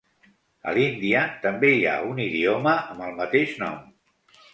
[0.69, 3.79] A l'Índia també hi ha un idioma amb el mateix nom.